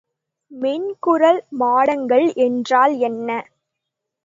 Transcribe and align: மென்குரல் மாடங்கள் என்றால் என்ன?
மென்குரல் 0.51 1.41
மாடங்கள் 1.59 2.27
என்றால் 2.39 2.95
என்ன? 3.01 3.29